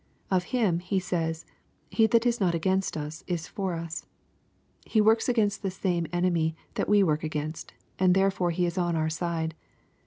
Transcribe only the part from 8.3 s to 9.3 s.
be is on our